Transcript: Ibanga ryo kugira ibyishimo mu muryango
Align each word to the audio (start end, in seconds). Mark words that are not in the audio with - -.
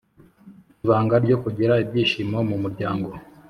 Ibanga 0.83 1.15
ryo 1.23 1.37
kugira 1.43 1.73
ibyishimo 1.83 2.37
mu 2.49 2.55
muryango 2.63 3.09